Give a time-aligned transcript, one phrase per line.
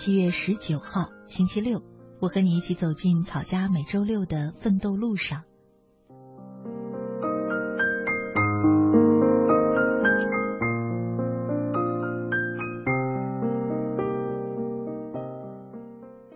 [0.00, 1.82] 七月十九号，星期六，
[2.20, 5.42] 我和你一起走进草家每周六的奋斗路上。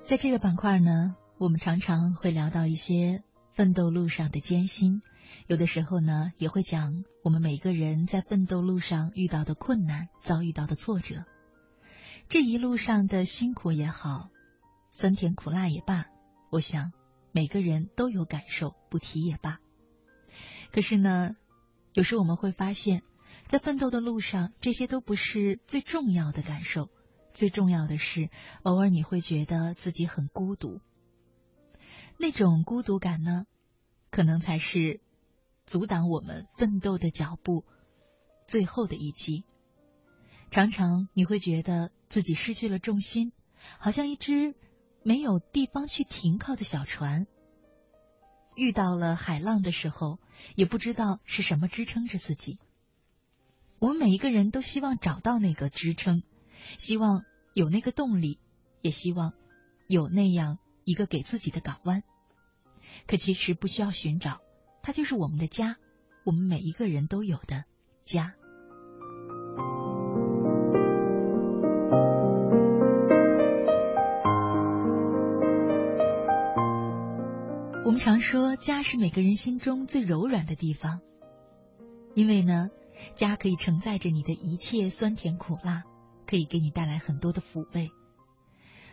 [0.02, 5.02] 在这个板块呢，我们常常会聊到一些奋斗路上的艰辛，
[5.46, 11.24] 有的时候呢，也会讲我们每个人在奋斗路上遇到的困难、遭遇到的挫折。
[12.28, 14.31] 这一路上的辛苦也好，
[14.91, 16.06] 酸甜苦辣也罢，
[16.50, 16.93] 我想
[17.31, 19.60] 每个人都有感受，不提也罢。
[20.72, 21.37] 可是呢，
[21.93, 23.03] 有时我们会发现，
[23.47, 26.88] 在奋斗的路上，这些都不是最重要的感受。
[27.34, 28.31] 最重要的是，
[28.62, 30.81] 偶尔你会觉得自己很孤独。
[32.19, 33.47] 那种孤独感呢，
[34.10, 35.00] 可能才是
[35.65, 37.65] 阻挡我们奋斗的脚步
[38.47, 39.44] 最后的一击。
[40.52, 43.32] 常常你会觉得自己失去了重心，
[43.78, 44.54] 好像一只
[45.02, 47.26] 没有地方去停靠的小船。
[48.54, 50.18] 遇到了海浪的时候，
[50.54, 52.58] 也不知道是什么支撑着自己。
[53.78, 56.22] 我们每一个人都希望找到那个支撑，
[56.76, 57.24] 希望
[57.54, 58.38] 有那个动力，
[58.82, 59.32] 也希望
[59.86, 62.02] 有那样一个给自己的港湾。
[63.06, 64.42] 可其实不需要寻找，
[64.82, 65.78] 它就是我们的家，
[66.24, 67.64] 我们每一个人都有的
[68.02, 68.34] 家。
[77.84, 81.00] 我们常说，家是每个人心中最柔软的地方，
[82.15, 82.71] 因为呢，
[83.16, 85.83] 家可以承载着你的一切酸甜苦辣，
[86.24, 87.91] 可以给你带来很多的抚慰。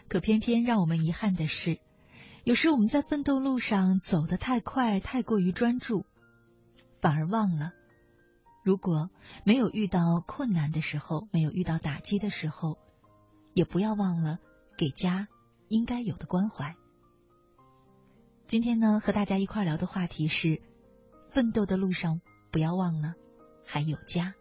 [0.07, 1.79] 可偏偏让我们遗憾的是，
[2.43, 6.03] 有时我们在奋斗路上走得太快，太过于专注，
[6.99, 7.73] 反而忘了，
[8.63, 9.11] 如果
[9.43, 12.79] 没有遇到困难的时候，没有遇到打击的时候，
[13.53, 14.39] 也不要忘了
[14.79, 15.27] 给家
[15.67, 16.75] 应该有的关怀。
[18.49, 20.59] 今天呢，和大家一块聊的话题是：
[21.29, 22.19] 奋斗的路上，
[22.49, 23.13] 不要忘了
[23.63, 24.33] 还有家。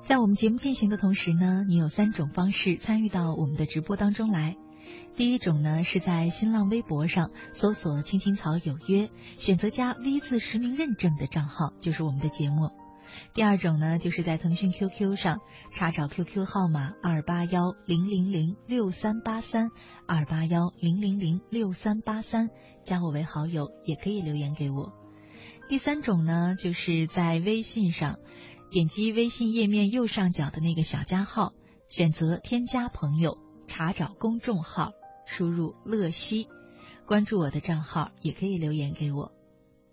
[0.00, 4.56] 在我们节目进行的同时呢，你有三种方式参与到我们的直播当中来。
[5.14, 12.72] 第一种呢，是在新浪微博上搜索“青青草有约”，选择加 V 字实名认证的账号，就是我们的节目。
[13.34, 15.40] 第二种呢，就是在腾讯 QQ 上
[15.70, 19.70] 查找 QQ 号码二八幺零零零六三八三
[20.06, 22.50] 二八幺零零零六三八三，
[22.84, 24.92] 加我为好友，也可以留言给我。
[25.68, 28.18] 第三种呢，就是在微信上
[28.70, 31.52] 点击微信页面右上角的那个小加号，
[31.88, 34.92] 选择添加朋友，查找公众号，
[35.26, 36.48] 输入“乐西”，
[37.06, 39.32] 关注我的账号，也可以留言给我。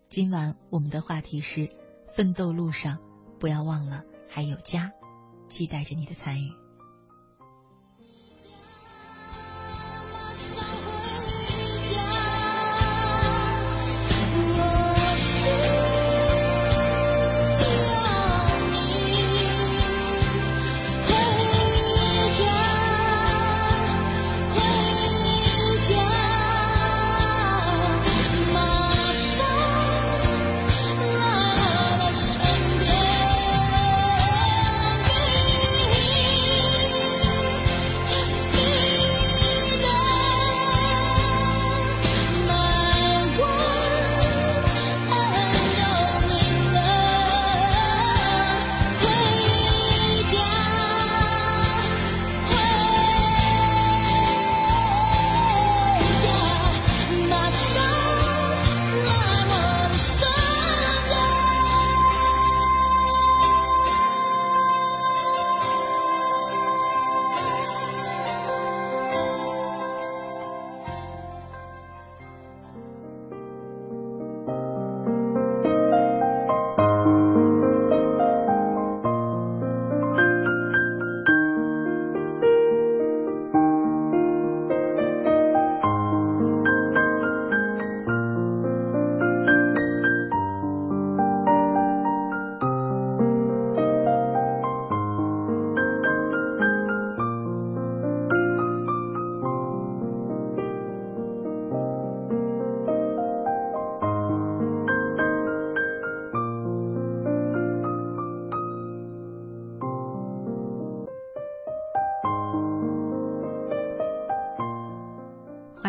[0.09, 1.69] 今晚我们的话题是
[2.15, 2.99] 奋斗路上，
[3.43, 4.89] 不要忘了还有家，
[5.49, 6.49] 期待着你的参与。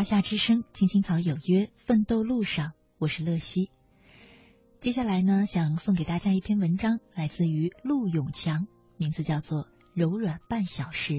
[0.05, 3.71] 夏之声，青青草有约，奋斗路上，我是乐西。
[4.79, 8.67] 接下来呢，想送给大家一篇文章，来自于陆永强，
[8.99, 9.65] 名字叫做
[9.95, 11.15] 《柔软半小时》。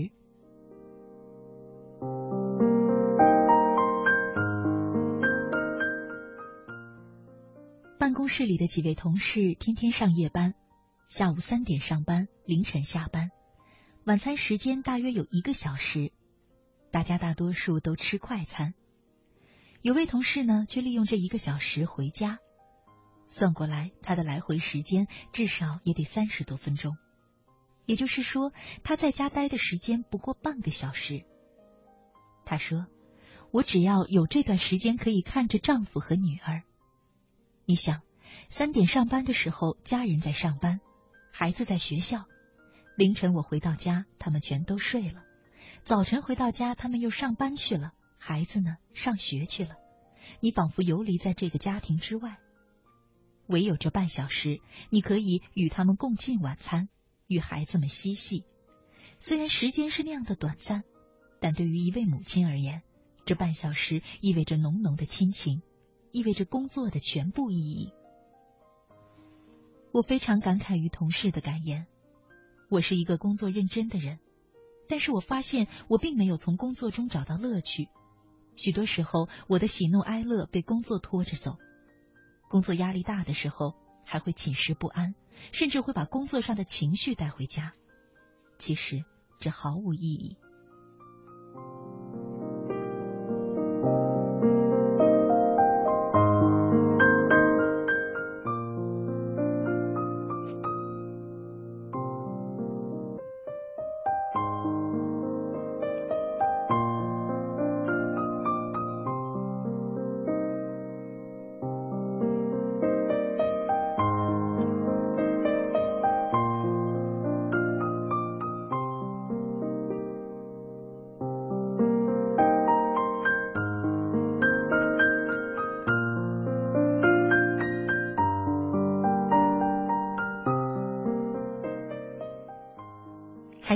[7.97, 10.53] 办公室里的几位同事天天上夜班，
[11.07, 13.31] 下午三点上班，凌晨下班，
[14.05, 16.11] 晚餐时间大约有一个小时。
[16.95, 18.73] 大家大多数都吃快餐，
[19.81, 22.39] 有位同事呢，却利用这一个小时回家，
[23.25, 26.95] 算过来他的来回时间至少也得三十多分钟，
[27.85, 31.25] 也就是说他在家待的时间不过半个小时。
[32.45, 32.87] 他说
[33.51, 36.63] ：“我只要有这段时间可以看着丈夫和女儿。”
[37.67, 38.03] 你想，
[38.47, 40.79] 三点上班的时候，家人在上班，
[41.33, 42.23] 孩子在学校，
[42.95, 45.25] 凌晨我回到家，他们全都睡了。
[45.85, 49.75] 早晨回到家，他们又上班去了，孩子呢上学去了，
[50.39, 52.39] 你仿佛游离在这个家庭之外。
[53.45, 56.89] 唯有这半小时，你可以与他们共进晚餐，
[57.27, 58.45] 与孩子们嬉戏。
[59.19, 60.83] 虽然时间是那样的短暂，
[61.39, 62.81] 但对于一位母亲而言，
[63.23, 65.61] 这半小时意味着浓浓的亲情，
[66.11, 67.93] 意味着工作的全部意义。
[69.91, 71.85] 我非常感慨于同事的感言。
[72.71, 74.17] 我是一个工作认真的人。
[74.87, 77.89] 但是我发现，我并没有从工作中找到乐趣。
[78.55, 81.57] 许多时候，我的喜怒哀乐被工作拖着走。
[82.47, 83.75] 工作压力大的时候，
[84.05, 85.15] 还会寝食不安，
[85.51, 87.73] 甚至会把工作上的情绪带回家。
[88.57, 89.03] 其实，
[89.39, 90.37] 这毫无意义。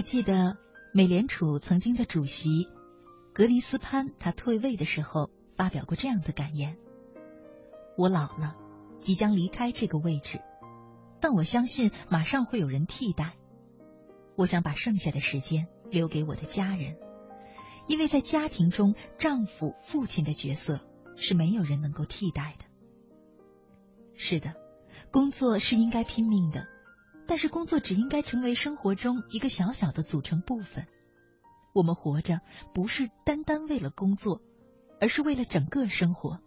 [0.09, 0.57] 记得
[0.91, 2.67] 美联储曾经的主席
[3.31, 6.79] 格林斯潘，他退位的时候发表过这样的感言
[7.95, 8.55] ：“我老了，
[8.97, 10.41] 即将离开这个位置，
[11.21, 13.37] 但我相信马上会有人替代。
[14.35, 16.97] 我想把剩下的时间留给我的家人，
[17.85, 20.79] 因为在家庭中，丈夫、父亲的角色
[21.17, 22.65] 是没有人能够替代的。
[24.15, 24.55] 是的，
[25.11, 26.67] 工作是应该拼命的。”
[27.29, 30.87] 但是工作只应该成为生活中一个小小的组成部分。
[31.75, 32.41] 我们活着
[32.73, 34.41] 不是单单为了工作，
[34.99, 36.39] 而是为了整个生活。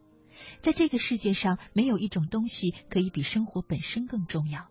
[0.60, 4.70] 在这个世界上，没有一种东西可以比生活本身更重要。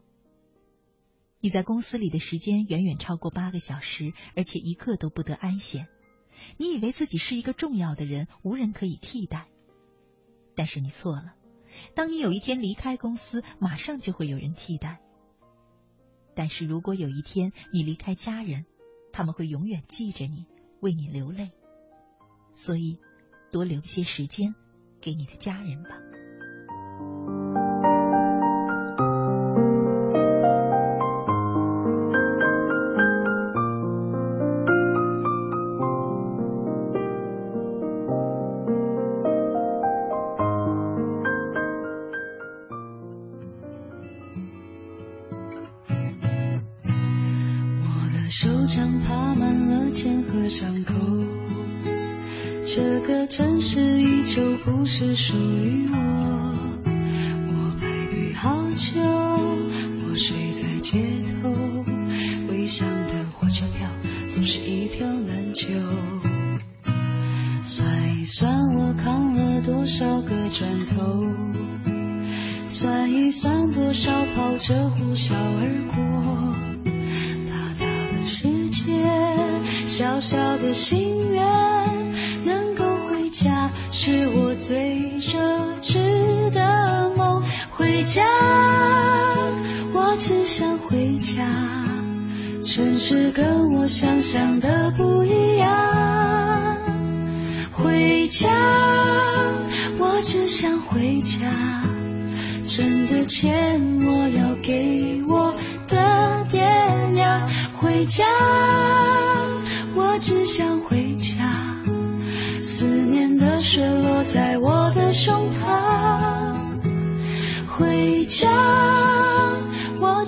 [1.40, 5.88] 你在公司里的时间远远超过八个小时，而且一刻都不得安闲。
[6.58, 9.48] 你以为自己是一个重要的人，无人可以替代，
[10.58, 11.36] 但是你错了。
[11.96, 15.00] 当你有一天离开公司，马上就会有人替代。
[16.34, 18.66] 但是如果有一天你离开家人，
[19.12, 20.46] 他们会永远记着你，
[20.80, 21.52] 为你流泪。
[22.56, 23.00] 所以，
[23.52, 24.54] 多留一些时间
[25.00, 25.90] 给你的家人吧。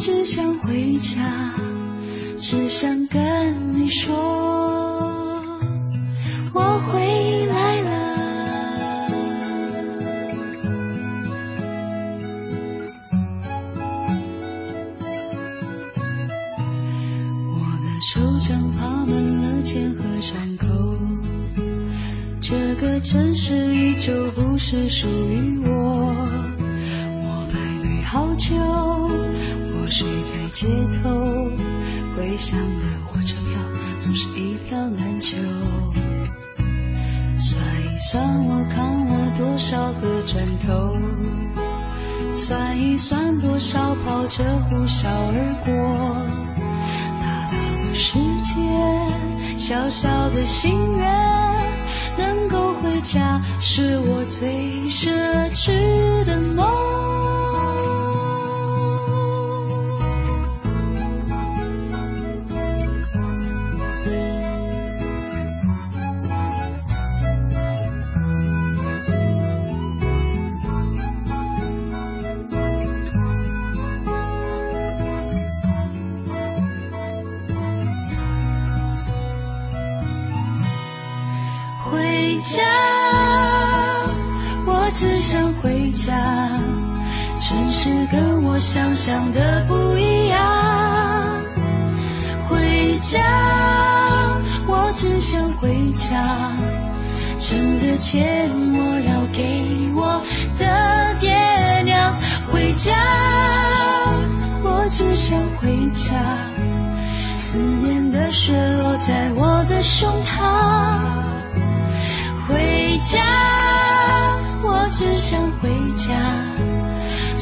[0.06, 1.54] 只想回家，
[2.38, 4.14] 只想跟你说，
[6.54, 9.08] 我回来了。
[17.48, 20.68] 我的手掌爬满了茧和伤口。
[22.42, 26.14] 这个城市依旧不是属于我，
[27.24, 28.54] 我排队好久，
[29.84, 30.66] 我睡在街
[31.04, 31.52] 头，
[32.16, 33.60] 归乡的火车票
[34.00, 35.36] 总是一票难求。
[37.38, 40.96] 算一算我扛了多少个砖头，
[42.32, 45.76] 算一算多少跑车呼啸而过，
[47.20, 51.12] 大大的世界，小小的心愿。
[52.18, 55.12] 能够回家是我最奢
[55.52, 57.03] 侈的梦。
[88.74, 90.42] 想象的不一样，
[92.50, 93.22] 回家，
[94.66, 96.56] 我只想回家，
[97.38, 100.20] 挣的钱我要给我
[100.58, 100.66] 的
[101.20, 102.18] 爹娘，
[102.52, 102.96] 回家，
[104.64, 106.16] 我只想回家，
[107.32, 111.00] 思念的雪落在我的胸膛，
[112.48, 113.22] 回家，
[114.64, 116.12] 我只想回家。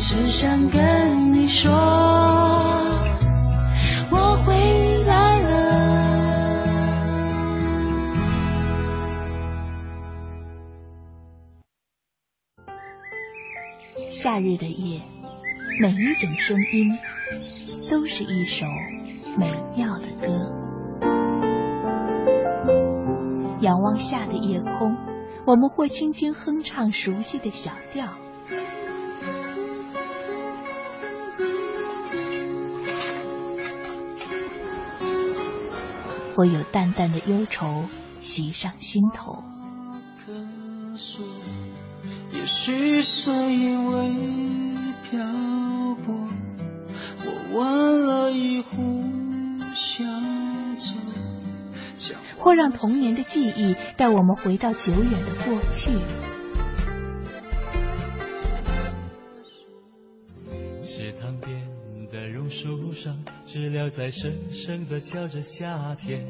[0.03, 0.81] 只想跟
[1.53, 1.69] 说，
[4.09, 5.51] 我回来了。
[14.09, 15.01] 夏日的夜，
[15.81, 16.89] 每一种声音
[17.89, 18.65] 都是一首
[19.37, 20.53] 美妙的歌。
[23.59, 24.95] 仰望夏的夜空，
[25.45, 28.05] 我们会轻轻哼唱熟悉的小调。
[36.35, 37.85] 会有淡淡的忧愁
[38.21, 39.43] 袭上心头。
[42.33, 44.15] 也许是因为
[45.09, 45.19] 漂
[46.05, 46.27] 泊，
[47.25, 49.03] 我换了一壶
[49.75, 50.75] 香
[51.97, 55.99] 酒，或让童年的记忆带我们回到久远的过去。
[63.81, 66.23] 知了在深深的叫着夏天。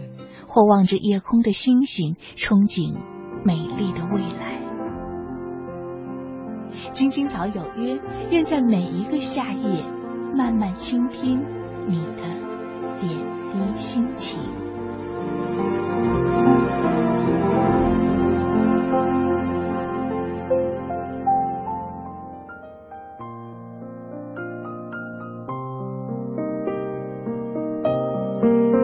[0.47, 2.95] 或望着夜空的星星，憧憬
[3.43, 4.61] 美丽的未来。
[6.93, 9.83] 青青草有约，愿在每一个夏夜，
[10.33, 11.41] 慢慢倾听
[11.89, 12.23] 你的
[13.01, 14.39] 点滴心情。
[28.41, 28.80] 之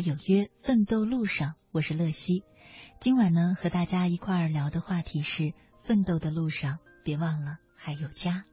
[0.00, 2.42] 有约，奋斗路上，我是乐西。
[3.00, 5.52] 今晚呢，和大家一块儿聊的话题是
[5.84, 8.44] 奋斗的路上，别忘了还有家。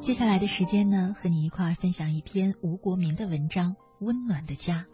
[0.00, 4.86] 接下来的时间呢，和你一块分享一篇吴国明的文章《温暖的家》。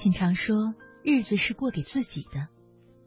[0.00, 2.48] 亲常说，日子是过给自己的，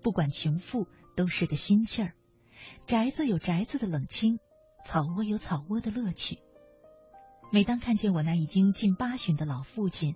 [0.03, 2.13] 不管穷富，都是个心气儿。
[2.85, 4.37] 宅子有宅子的冷清，
[4.85, 6.37] 草窝有草窝的乐趣。
[7.51, 10.15] 每当看见我那已经近八旬的老父亲，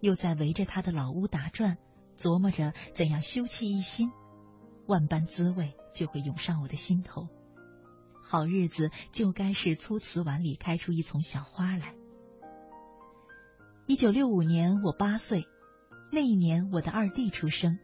[0.00, 1.76] 又在围着他的老屋打转，
[2.16, 4.10] 琢磨着怎样休憩一新，
[4.86, 7.28] 万般滋味就会涌上我的心头。
[8.22, 11.94] 好日子就该是粗瓷碗里开出一丛小花来。
[13.86, 15.46] 一九六五年，我八岁。
[16.14, 17.80] 那一年，我的二弟出生，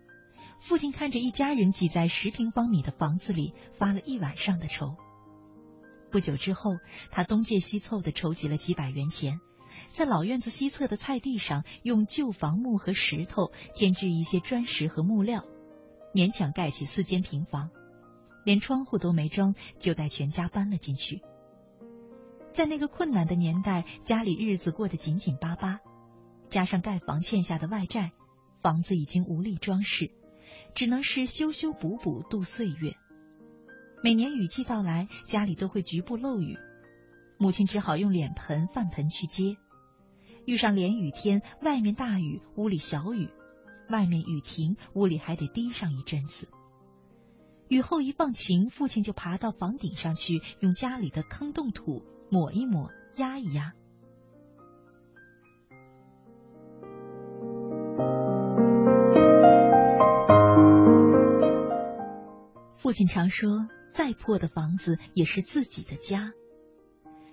[0.61, 4.95] 父亲看着一家人挤在十平方米的房子里，发了一晚上的愁。
[6.12, 6.77] 不久之后，
[7.11, 9.40] 他东借西凑的筹集了几百元钱，
[9.90, 15.45] 在老院子西侧的菜地上，用旧房木和石头添置一些砖石和木料，
[16.14, 17.71] 勉强盖起四间平房，
[18.45, 21.21] 连窗户都没装，就带全家搬了进去。
[22.53, 25.81] 在那个困难的年代，家里日子过得紧紧巴巴，
[26.49, 28.12] 加上盖房欠下的外债。
[28.62, 30.11] 房子已经无力装饰，
[30.75, 32.96] 只能是修修补补度岁月。
[34.03, 36.59] 每年雨季到来，家里都会局部漏雨，
[37.38, 39.57] 母亲只好用脸盆、饭盆去接。
[40.46, 43.29] 遇上连雨天，外面大雨，屋里小雨；
[43.88, 46.49] 外面雨停，屋里还得滴上一阵子。
[47.68, 53.75] 雨后一放晴，父亲就爬到房顶上去，用家里的坑洞土抹一抹，压一压。
[62.90, 66.33] 父亲常说：“再破的房子也是自己的家。”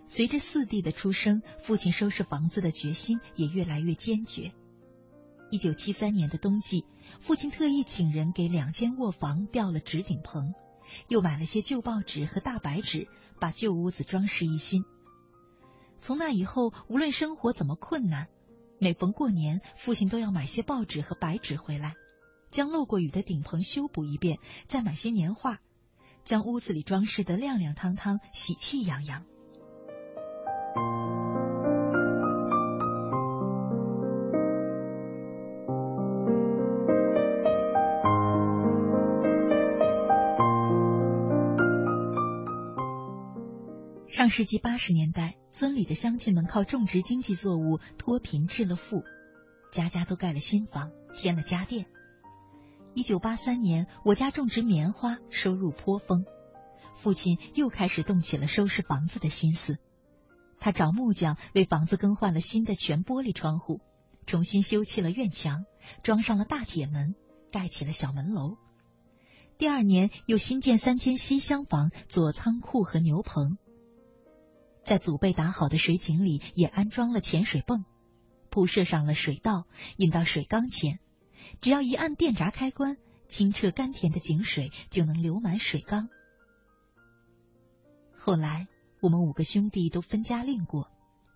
[0.07, 4.51] 随着四弟的出生，父亲收拾房子的决心也越来越坚决。
[5.49, 6.85] 一九七三年的冬季，
[7.21, 10.53] 父亲特意请人给两间卧房吊了纸顶棚，
[11.07, 13.07] 又买了些旧报纸和大白纸，
[13.39, 14.83] 把旧屋子装饰一新。
[16.01, 18.27] 从那以后，无论生活怎么困难，
[18.79, 21.95] 每逢过年，父亲都要买些报纸和白纸回来。
[22.49, 25.59] 将漏过雨的顶棚修补一遍，再买些年画，
[26.23, 29.25] 将屋子里装饰得亮亮堂堂、喜气洋洋。
[44.07, 49.03] 上世纪八十年代，村里的乡亲们靠种植经济作物脱贫致了富，
[49.71, 51.85] 家家都盖了新房，添了家电。
[52.97, 56.25] 一九八三年，我家种植棉花，收入颇丰。
[56.95, 59.77] 父亲又开始动起了收拾房子的心思。
[60.59, 63.81] 他找木匠为房子更换了新的全玻璃窗户，
[64.25, 65.65] 重新修砌了院墙，
[66.01, 67.13] 装上了大铁门，
[67.51, 68.57] 盖起了小门楼。
[69.59, 73.59] 第二年，又新建三间西厢房，做仓库和牛棚。
[74.83, 77.85] 在祖辈打好的水井里，也安装了潜水泵，
[78.49, 80.97] 铺设上了水道，引到水缸前。
[81.61, 86.09] 只要一按电闸开关，清澈甘甜的井水就能流满水缸。
[88.17, 88.67] 后来，
[89.01, 90.91] 我们五个兄弟都分家另过，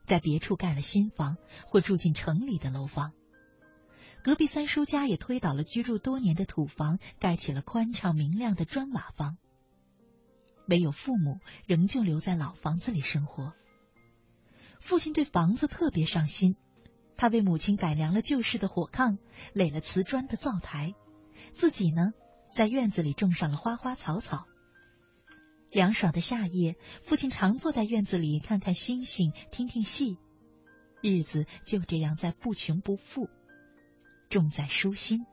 [0.06, 3.13] 在别处盖了新房，或住进城里的楼房。
[4.24, 9.38] 隔壁三叔家也推倒了居住多年的土房，盖起了宽敞明亮的砖瓦房。
[10.67, 13.54] 唯有父母仍旧留在老房子里生活。
[14.80, 16.56] 父亲对房子特别上心，
[17.21, 19.19] 他为母亲改良了旧式的火炕，
[19.53, 20.95] 垒了瓷砖的灶台，
[21.53, 22.13] 自己呢，
[22.51, 24.47] 在院子里种上了花花草草。
[25.69, 30.17] 凉爽的夏夜，父亲常坐在院子里看看星星，听听戏，
[31.03, 33.29] 日子就这样在不穷不富，
[34.31, 35.27] 重在舒心。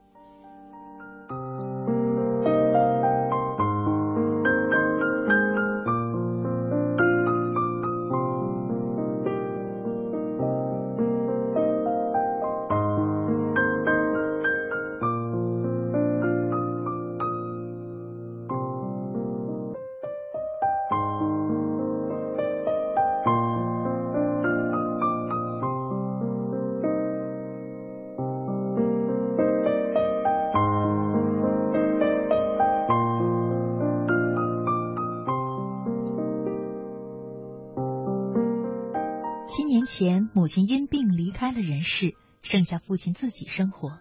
[39.99, 43.99] 前母亲因病离开了人世，剩下父亲自己生活。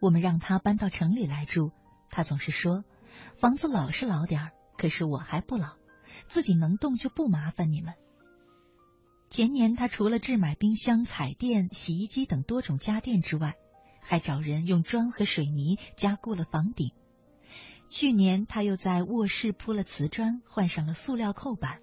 [0.00, 1.70] 我们让他搬到城里来住，
[2.10, 2.82] 他总是说
[3.38, 5.76] ：“房子老是老点儿，可是我还不老，
[6.26, 7.94] 自己能动就不麻烦你们。”
[9.30, 13.54] 前年他除了置买冰箱、彩电、洗衣机等多种家电之外，
[14.00, 16.90] 还找人用砖和水泥加固了房顶。
[17.88, 21.78] 去年他又在卧室铺了瓷砖，换上了塑料扣板。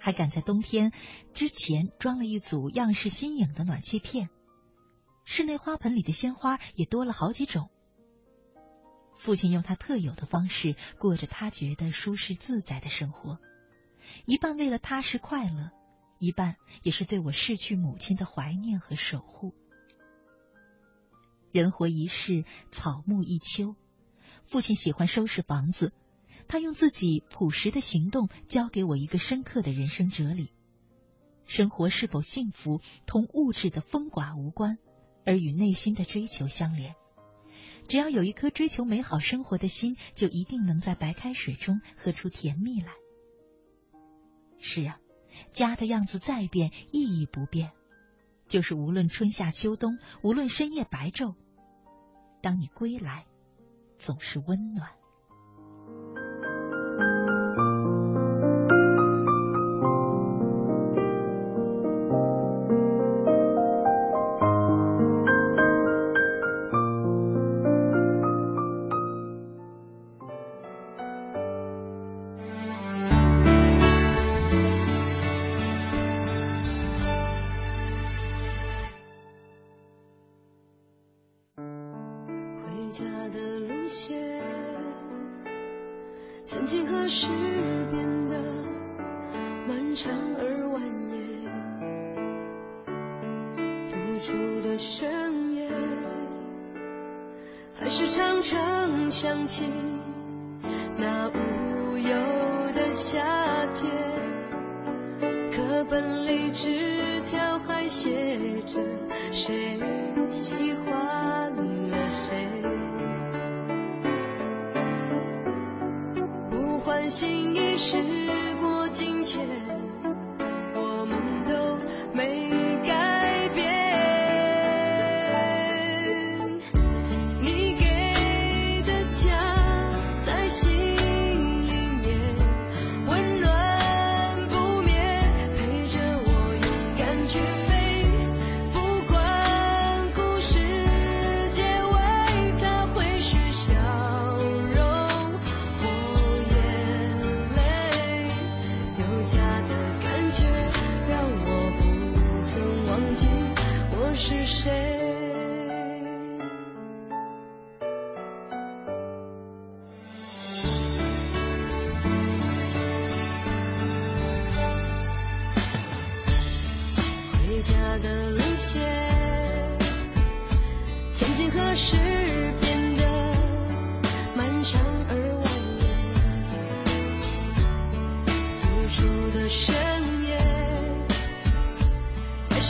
[0.00, 0.92] 还赶在冬天
[1.32, 4.30] 之前装了一组样式新颖的暖气片，
[5.24, 7.70] 室内花盆里的鲜花也多了好几种。
[9.16, 13.38] 父亲用他特有的方式过着他觉得舒适自在的生活，
[14.24, 15.70] 一半为了踏实快乐，
[16.18, 19.54] 一半也是对我逝去母亲的怀念和守护。
[21.52, 23.76] 人活一世，草木一秋，
[24.46, 25.92] 父亲喜欢收拾房子。
[26.50, 30.50] 他用自己朴实的行动教给我一个深刻的人生哲理：
[31.46, 34.76] 生活是否幸福，同物质的丰寡无关，
[35.24, 36.96] 而与内心的追求相连。
[37.86, 42.94] 只要有一颗追求美好生活的心，就一定能在白开水中喝出甜蜜来。
[44.58, 44.98] 是啊，
[45.52, 47.70] 家的样子再变，意义不变，
[48.48, 51.36] 就是无论春夏秋冬，无论深夜白昼，
[52.42, 53.28] 当你归来，
[53.98, 54.90] 总是温暖。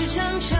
[0.01, 0.60] 是长城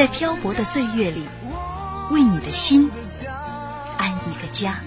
[0.00, 1.28] 在漂泊的岁月里，
[2.10, 2.90] 为你的心
[3.98, 4.80] 安一个家。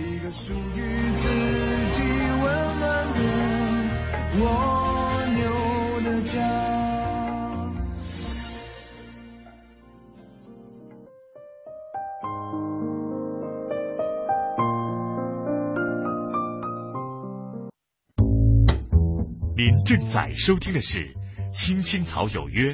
[19.55, 20.97] 您正在收听的是
[21.53, 22.73] 《青青草有约》。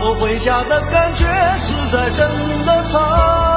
[0.00, 1.26] 我回家的感觉
[1.58, 3.53] 实在真的太。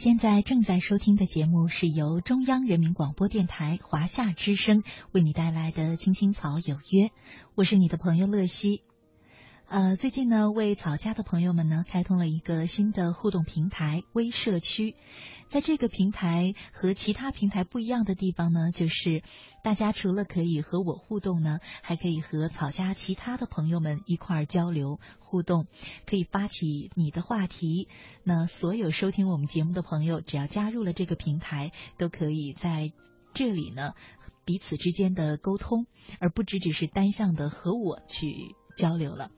[0.00, 4.82] 现在正在收听的节目是由中央人民广播电台华夏之声
[5.12, 7.08] 为你带来的《青青草有约》，
[7.54, 8.80] 我是你的朋友乐西。
[9.70, 14.96] 呃，最近呢，为草家的朋友们呢，开通了一个新的互动平台——微社区。
[15.48, 19.22] 在这个平台和其他平台不一样的地方呢，就是
[19.62, 25.68] 大家除了可以和我互动呢，还可以和草家其他的朋友们一块儿交流互动，
[26.04, 27.86] 可以发起你的话题。
[28.24, 32.92] 那所有收听我们节目的朋友，只要加入了这个平台，都可以在
[33.34, 33.92] 这里呢
[34.44, 35.86] 彼此之间的沟通，
[36.18, 38.56] 而不只只是单向的和我去。
[38.76, 39.30] 交流了，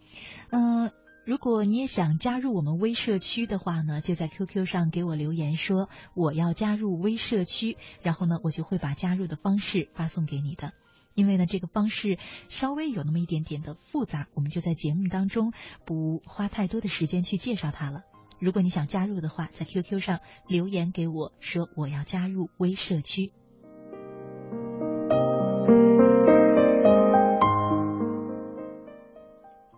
[0.50, 0.90] 嗯，
[1.24, 10.72] 如果你也想加入我们微社区的话呢，就在 QQ 上给我留言说我要加入微社区，然后呢，我就会把加入的方式发送给你的。
[11.14, 12.18] 因为呢，这个方式
[12.48, 15.52] 稍微有那么一点点的复杂，我们就在节目当中
[15.84, 18.02] 不花太多的时间去介绍它了。
[18.40, 23.30] 如果你想加入的话，在 QQ 上留言给我说我要加入微社区。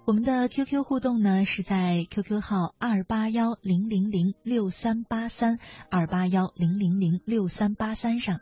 [0.06, 5.58] 我们的 QQ 互动呢，是在 QQ 号二八幺零零零六三八三
[5.90, 8.40] 二八幺零零零六三八三上，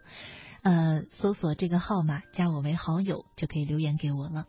[0.62, 4.46] 呃，搜索这个号码加我为好友，就可以留言给我了。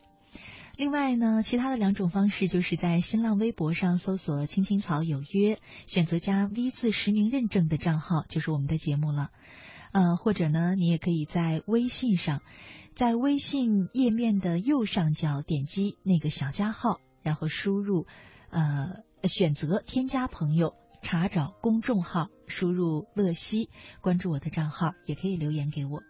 [0.75, 9.29] 另外呢，其他的两种方式就是在新浪微博上搜索“青青草有约”，选择加 V 字实名认证的账号，就是我们的节目了。
[9.91, 12.41] 呃，或者呢，你也可以在微信上。
[12.95, 18.05] 在微信页面的右上角点击那个小加号，然后输入
[18.49, 23.69] 呃选择添加朋友，查找公众号，输入乐西，
[24.01, 26.03] 关注我的账号，也可以留言给我。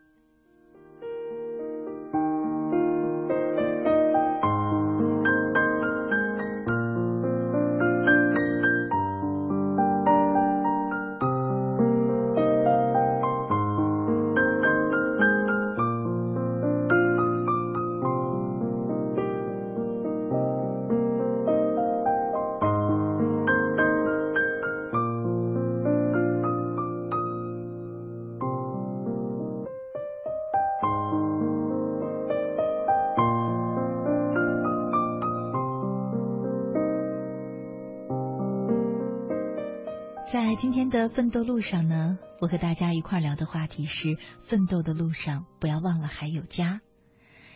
[40.84, 46.82] 天的奋斗路上呢，我和大家一块聊的话题是：奋斗的路上不要忘了还有家。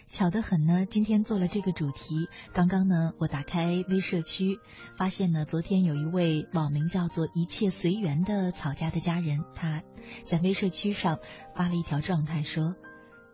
[0.10, 2.30] 巧得很呢，今天做了这个主题。
[2.54, 4.60] 刚刚呢，我打开微社区，
[4.96, 9.84] 发现呢，昨天有一位网名叫做“一切随缘”的草家的家人，他
[10.24, 11.20] 在微社区上
[11.54, 12.76] 发了一条状态，说：“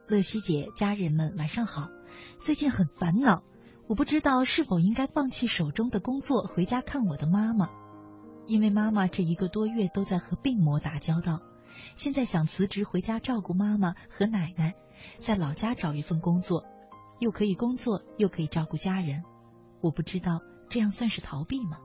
[0.10, 1.90] 乐西姐，家人们晚上好，
[2.40, 3.44] 最近很烦恼，
[3.88, 7.70] 我不知道是否应该放弃手中的工作，回家看我的妈妈。”
[8.46, 11.42] 因为妈妈这一个多月都在和病魔打交道，
[11.96, 14.76] 现在想辞职回家照顾妈妈和奶奶，
[15.20, 16.66] 在老家找一份工作，
[17.20, 19.24] 又可以工作又可以照顾家人。
[19.82, 21.78] 我不知道这样算是逃避吗？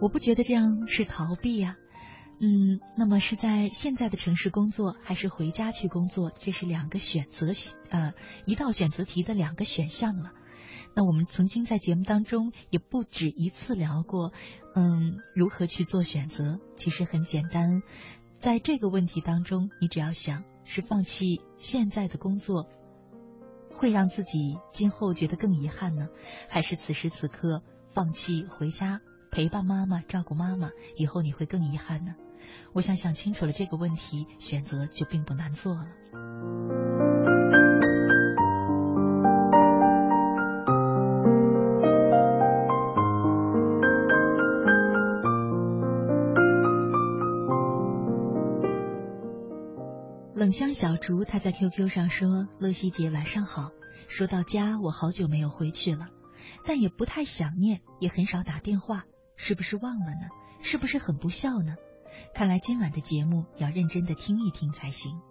[0.00, 1.76] 我不觉得这样是逃避呀。
[2.42, 6.32] 嗯，那么是在现在的城市工作，还是回家去工作？
[6.38, 7.48] 这是两个选择，
[7.90, 8.14] 呃，
[8.46, 10.32] 一道选择题的两个选项了。
[10.94, 14.32] 那我们曾经在节目当中也不止一次聊过，
[14.74, 16.58] 嗯，如何去做选择？
[16.76, 17.82] 其实很简单，
[18.38, 22.70] 在这个问题当中，你只要想是放弃现在的工作，
[23.70, 26.08] 会让自己今后觉得更遗憾呢，
[26.48, 32.14] 还是此时此刻放弃回家陪伴妈妈、照顾妈妈，以后你会更遗憾呢？
[32.72, 35.86] 我想想清楚了这个问题，选择就并不难做了。
[50.32, 53.72] 冷香小竹他在 QQ 上说：“乐西姐晚上好。
[54.08, 56.08] 说到家，我好久没有回去了，
[56.64, 59.04] 但也不太想念，也很少打电话，
[59.36, 60.28] 是不是忘了呢？
[60.62, 61.74] 是不是很不孝呢？”
[62.34, 65.29] 看来今晚的节目要认真的听一听才行。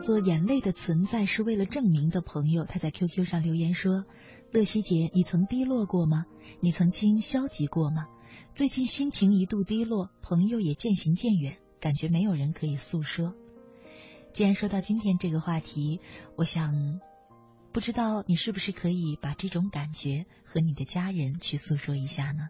[0.00, 4.04] 做眼泪的存在是为了证明的朋友，他在 QQ 上留言说
[4.50, 6.24] ：“乐西姐，你曾低落过吗？
[6.60, 8.06] 你曾经消极过吗？
[8.54, 13.34] 最近心情一度低落，朋友也渐行渐远，感觉没有人可以诉说。
[14.32, 16.00] 既然说到今天这个话题，
[16.36, 17.00] 我想
[17.72, 22.48] 不知道你是不是可以把这种感觉和你的家人去诉说一下呢？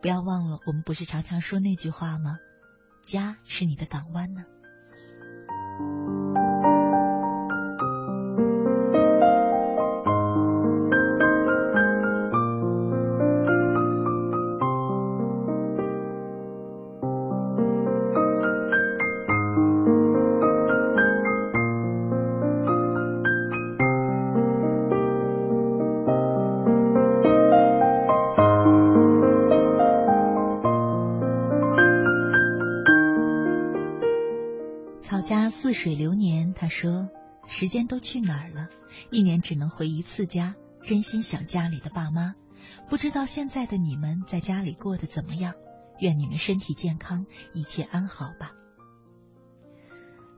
[0.00, 2.38] 不要忘了，我们不是常常说那句话吗？
[3.04, 4.44] 家是你的港湾呢。
[35.84, 37.10] 水流年，他说
[37.46, 38.70] ：“时间都去哪儿了？
[39.10, 42.34] 一年只能回一次家，真心想家里的爸妈。
[42.88, 45.52] 不知道现在的你们在家里过得怎么样？
[46.00, 48.52] 愿你们身体健康，一切安好吧。”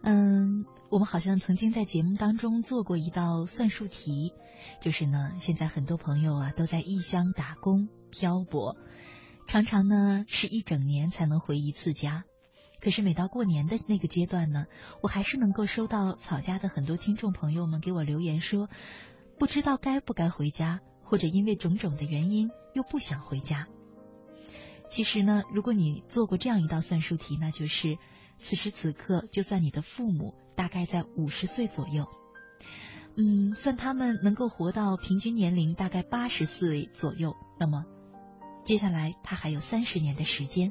[0.03, 4.33] 嗯，我们好像曾经在节目当中做过一道算术题，
[4.81, 8.77] 就是呢，现在很多朋友啊都在异乡打工漂泊，
[9.47, 12.25] 常常呢是一整年才能回一次家。
[12.87, 14.67] 可是每到过年的那个阶段呢，
[15.03, 18.69] 我还是能够收到草家的很多听众朋友们给我留言说，
[19.41, 23.67] 不知道该不该回家，或者因为种种的原因又不想回家。
[24.89, 27.99] 其实呢，如果你做过这样一道算术题，那就是
[28.39, 32.07] 此时此刻，就算你的父母大概在五十岁左右，
[33.17, 37.85] 嗯，算他们能够活到平均年龄大概八十岁左右，那么
[38.65, 40.71] 接下来他还有三十年的时间。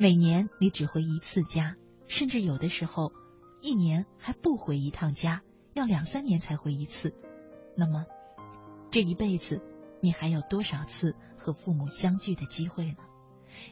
[0.00, 1.74] 每年你只回一次家，
[2.06, 3.12] 甚至有的时候
[3.60, 5.42] 一年还不回一趟家，
[5.74, 7.14] 要两三年才回一次。
[7.76, 8.06] 那么
[8.92, 9.60] 这一辈子
[10.00, 12.98] 你还有多少次和父母相聚的机会呢？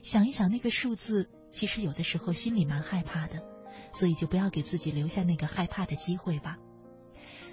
[0.03, 3.45] 想一想那个数字，其实有的时候心里蛮害怕的，
[3.93, 6.59] 所以就不要给自己留下那个害怕的机会吧。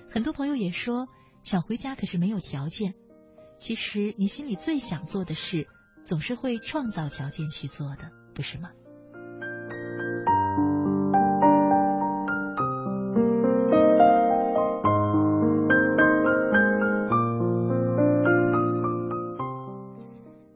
[0.09, 1.07] 很多朋友也说
[1.43, 2.95] 想回家，可是没有条件。
[3.59, 5.67] 其实你心里最想做的事，
[6.05, 8.22] 总是会创造条件去做的。
[8.33, 8.71] 不是吗？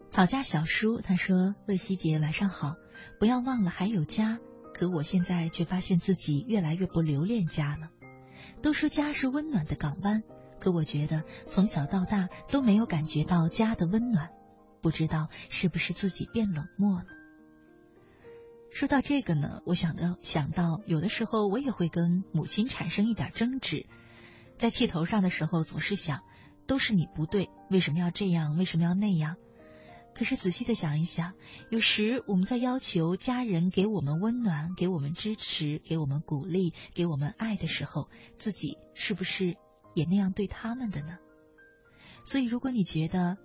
[0.10, 2.76] 草家小叔他说：“乐西姐晚上好，
[3.20, 4.40] 不要忘了还有家。
[4.74, 7.92] 可我现在却发现自己越来越不留恋家了。
[8.64, 10.24] 都说家是温暖的港湾，
[10.60, 14.32] 可我觉得从小到大都没有感觉到家的温暖。
[14.82, 17.06] 不知道是不是自己变冷漠了？”
[18.78, 23.88] 说到这个呢，我想到想到有的时候我也会跟母亲产生一点争执，
[24.60, 26.22] 在气头上的时候总是想，
[26.68, 29.38] 都是你不对，为什么要这样，为什么要那样？
[30.14, 31.34] 可是仔细的想一想，
[31.72, 39.58] 有时我们在要求家人给我们温暖、给我们支持、给我们鼓励、给我们爱的时候，自己是不是
[39.96, 41.18] 也那样对他们的呢？
[42.26, 43.40] 所以，如果你觉得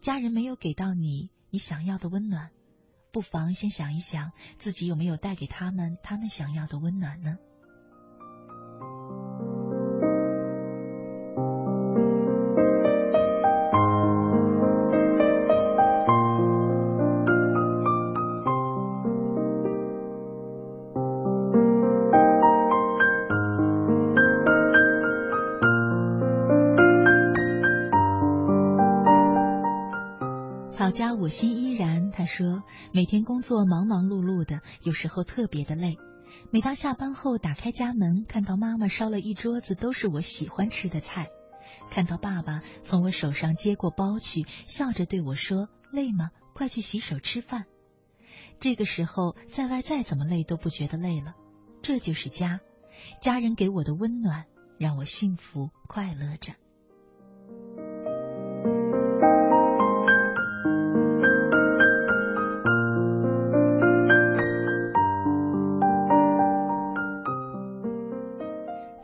[0.00, 2.50] 家人没有给到你你想要的温暖，
[3.12, 7.36] 不妨先想一想，自己有没有带给他们他们想要的温暖呢？
[32.94, 35.96] 每天工作忙忙碌碌的，有时候特别的累。
[36.50, 41.28] 每当下班后打开家门，看到妈妈烧了一桌子都是我喜欢吃的菜，
[41.90, 46.32] 看到爸爸从我手上接过包去，笑着对我说：“累吗？
[46.52, 47.64] 快去洗手吃饭。”
[48.60, 51.34] 这个时候，在外再怎么累都不觉得累了。
[51.80, 52.60] 这就是家，
[53.22, 54.44] 家人给我的温暖，
[54.78, 56.52] 让我幸福快乐着。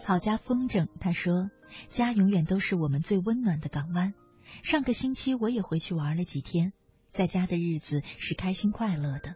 [0.09, 1.51] 草家风筝，他说
[1.87, 4.15] ：“家永远都是我们最温暖的港湾。
[4.63, 6.73] 上个星期我也回去玩了几天，
[7.13, 9.35] 在家的日子是开心快乐的，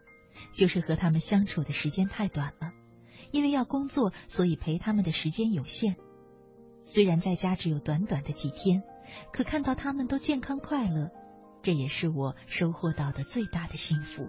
[0.51, 2.71] 就是和他们相处的时间太短了，
[3.31, 5.95] 因为要工作，所以陪他们的时间有限。
[6.83, 8.81] 虽然在家只有短短的几天，
[9.31, 11.11] 可看到他们都健康快乐，
[11.61, 14.27] 这也是我收获到的最大的幸福。”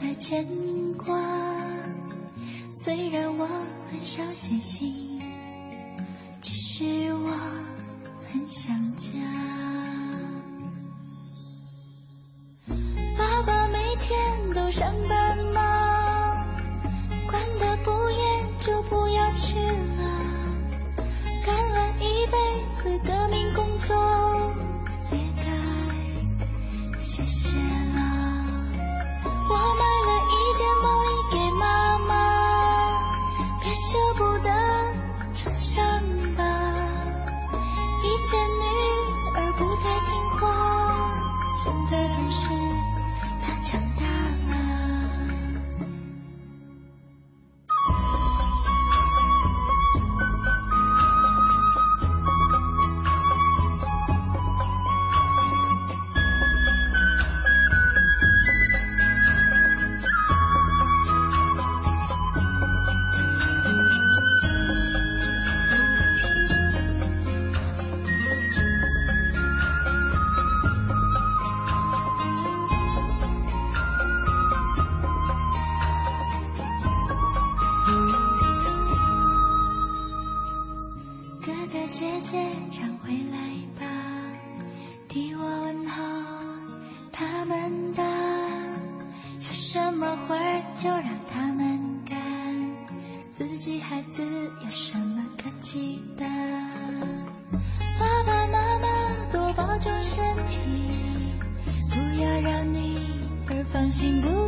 [0.00, 0.46] 的牵
[0.94, 1.16] 挂。
[2.72, 3.46] 虽然我
[3.90, 5.20] 很少写信，
[6.40, 7.30] 只是我
[8.32, 9.10] 很想家。
[13.18, 15.27] 爸爸每天都上班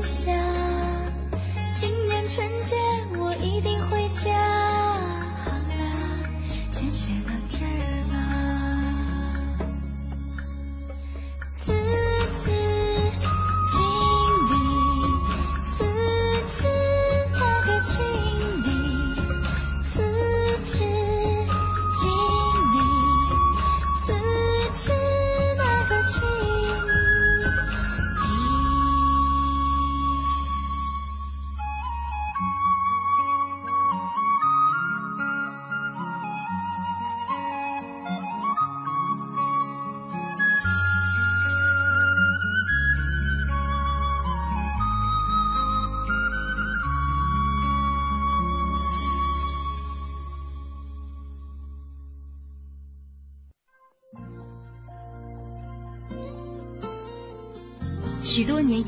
[0.02, 0.32] 下。
[1.74, 2.76] 今年春节
[3.18, 4.30] 我一定回家。
[5.44, 5.72] 好了，
[6.70, 7.68] 先写到这儿
[8.10, 8.14] 吧。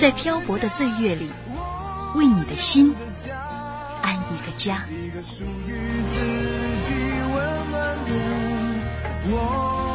[0.00, 1.28] 在漂泊的岁月里，
[2.14, 2.94] 为你的心
[4.00, 4.86] 安一个家。
[4.88, 6.20] 一个属于自
[6.86, 6.94] 己
[7.34, 8.12] 温暖的
[9.26, 9.87] 我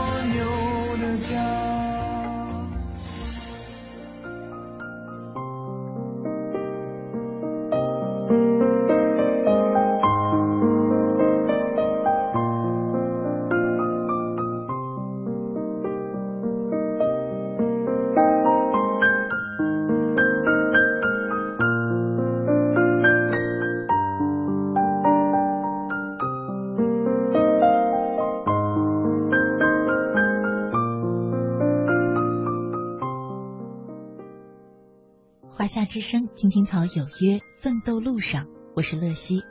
[36.44, 39.44] 青青草有约，奋斗路上，我是乐西。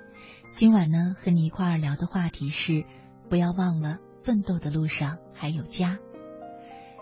[0.51, 2.85] 今晚呢，和你一块儿聊的话题是，
[3.31, 5.99] 不要忘了，奋斗的路上还有家。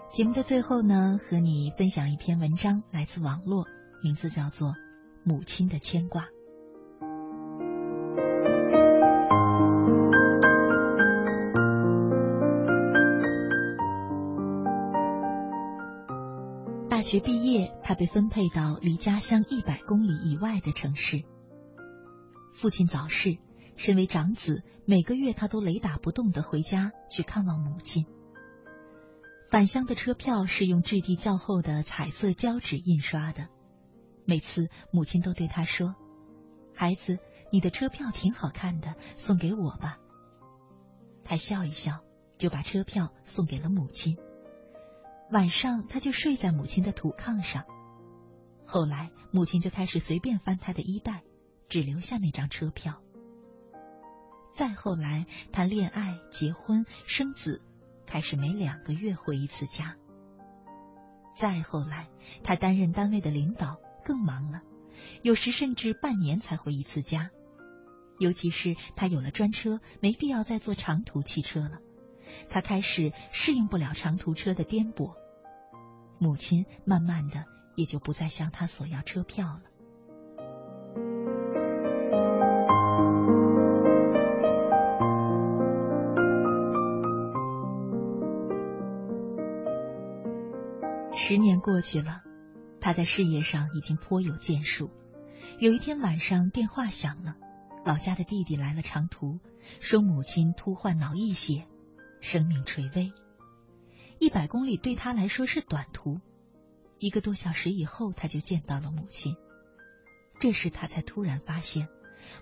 [0.08, 3.66] 节目的最后呢，和你分享一篇文章，来自网络，
[4.00, 4.68] 名字叫做
[5.24, 6.22] 《母亲的牵挂》。
[17.10, 21.24] 学毕业，他被分配到离家乡一百公里以外的城市。
[22.54, 23.38] 父亲早逝，
[23.76, 28.06] 身为长子，每个月他都雷打不动的回家去看望母亲。
[29.50, 33.48] 返乡的车票是用质地较厚的彩色胶纸印刷的，
[34.24, 35.96] 每次母亲都对他说
[36.76, 37.18] ：“孩子，
[37.50, 39.98] 你的车票挺好看的，送给我吧。”
[41.26, 42.04] 他笑一笑，
[42.38, 44.16] 就把车票送给了母亲。
[45.32, 47.64] 晚上，他就睡在母亲的土炕上。
[48.66, 51.22] 后来，母亲就开始随便翻他的衣袋，
[51.68, 53.00] 只留下那张车票。
[54.52, 57.62] 再后来，谈恋爱、结婚、生子。
[58.06, 59.94] 开始每两个月回一次家。
[61.32, 62.08] 再后来，
[62.42, 64.62] 他担任单位的领导，更忙了，
[65.22, 67.30] 有时甚至半年才回一次家。
[68.18, 71.78] 尤其是他有了专车，没必要再坐长途汽车了，
[72.48, 75.14] 他开始适应不了长途车的颠簸。
[76.18, 77.44] 母亲慢慢的
[77.76, 79.62] 也就不再向他索要车票了。
[91.12, 92.22] 十年过去了，
[92.80, 94.90] 他在事业上已经颇有建树。
[95.60, 97.36] 有一天晚上，电话响了，
[97.84, 99.38] 老家的弟弟来了长途，
[99.78, 101.66] 说母亲突患脑溢血，
[102.20, 103.12] 生命垂危。
[104.18, 106.20] 一百公里对他来说是短途，
[106.98, 109.36] 一个多小时以后，他就见到了母亲。
[110.38, 111.88] 这时他才突然发现，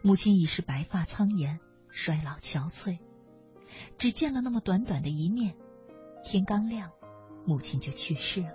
[0.02, 1.60] 母亲已是白发苍颜，
[1.90, 2.98] 衰老憔悴。
[3.96, 5.54] 只见了那么短短的一面，
[6.24, 6.90] 天刚亮，
[7.44, 8.52] 母亲就去世了。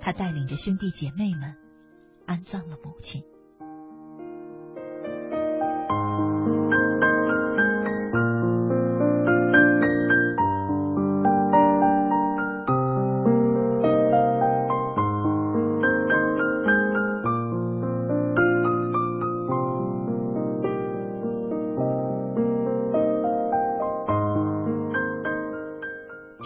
[0.00, 1.56] 他带领着兄弟姐妹们
[2.26, 3.22] 安葬了母亲。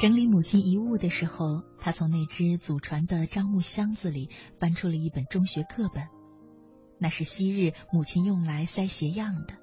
[0.04, 4.28] 整理母亲遗物的时候，他从那只祖传的樟木箱子里
[4.60, 6.08] 翻出了一本中学课本，
[6.98, 9.56] 那是昔日母亲用来塞鞋样的。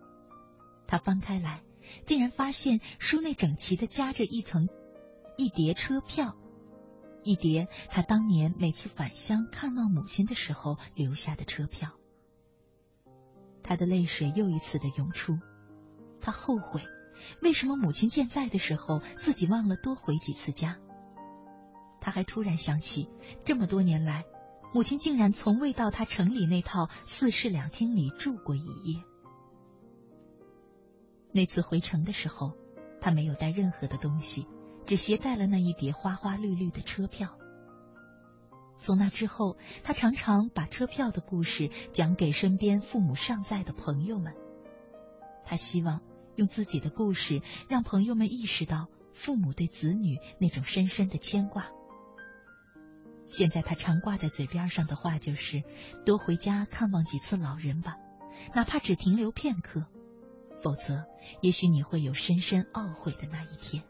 [0.87, 1.61] 他翻开来，
[2.07, 4.67] 竟然发现书内整齐的夹着一层
[5.37, 6.35] 一叠车票，
[7.21, 11.91] 一叠他当年每次返乡看望母亲的时候留下的车票。
[13.61, 15.37] 他的泪水又一次的涌出，
[16.19, 16.81] 他后悔。
[17.41, 20.77] 为什么母亲健在的时候，自己忘了多回几次家？
[21.99, 23.09] 他还突然想起，
[23.45, 24.25] 这么多年来，
[24.73, 29.03] 母亲竟然从未到他城里那套四室两厅里住过一夜。
[31.31, 32.53] 那次回城的时候，
[32.99, 34.47] 他没有带任何的东西，
[34.85, 37.37] 只携带了那一叠花花绿绿的车票。
[38.79, 44.33] 从那之后，他常常把车票的故事讲给身边父母尚在的朋友们。
[45.45, 46.01] 他希望。
[46.35, 51.69] 用自己的故事让朋友们意识到父母对子女那种深深的牵挂。
[53.27, 55.63] 现在他常挂在嘴边上的话就是
[56.05, 57.97] ：“多回家看望几次老人吧，
[58.53, 59.85] 哪怕只停留片刻，
[60.61, 61.05] 否则
[61.41, 63.83] 也许你会有深深懊悔的那一天。”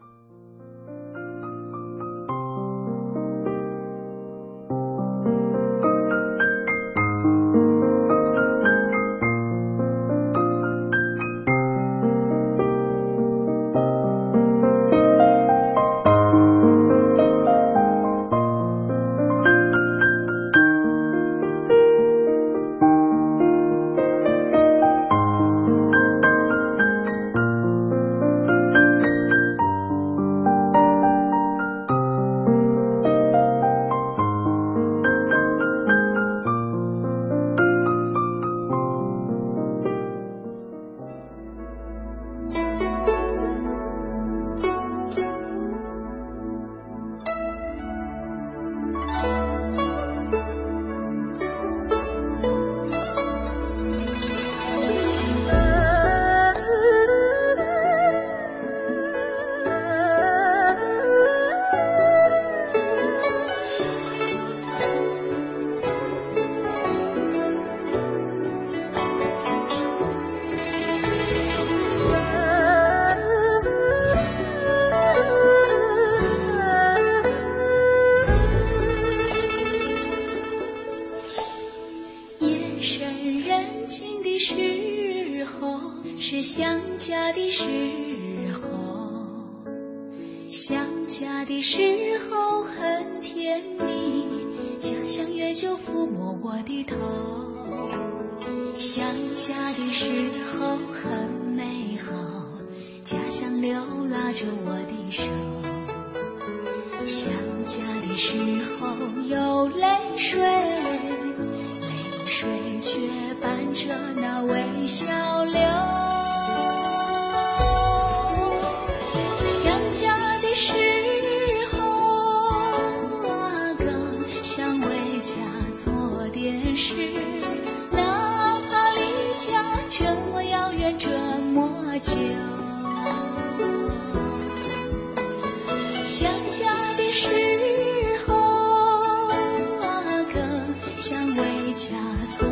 [141.02, 142.51] 想为家。